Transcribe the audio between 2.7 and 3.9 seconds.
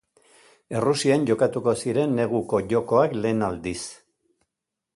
jokoak lehen aldiz.